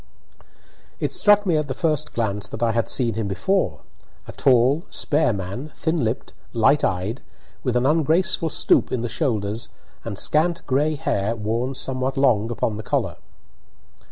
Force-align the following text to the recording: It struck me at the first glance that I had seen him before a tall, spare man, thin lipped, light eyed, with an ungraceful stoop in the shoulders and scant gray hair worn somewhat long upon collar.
It 0.99 1.13
struck 1.13 1.45
me 1.45 1.57
at 1.57 1.67
the 1.67 1.75
first 1.75 2.11
glance 2.13 2.49
that 2.49 2.63
I 2.63 2.71
had 2.71 2.89
seen 2.89 3.13
him 3.13 3.27
before 3.27 3.81
a 4.27 4.31
tall, 4.31 4.81
spare 4.89 5.31
man, 5.31 5.71
thin 5.75 6.03
lipped, 6.03 6.33
light 6.53 6.83
eyed, 6.83 7.21
with 7.63 7.75
an 7.75 7.85
ungraceful 7.85 8.49
stoop 8.49 8.91
in 8.91 9.01
the 9.01 9.09
shoulders 9.09 9.69
and 10.03 10.17
scant 10.17 10.65
gray 10.65 10.95
hair 10.95 11.35
worn 11.35 11.75
somewhat 11.75 12.17
long 12.17 12.49
upon 12.49 12.81
collar. 12.81 13.17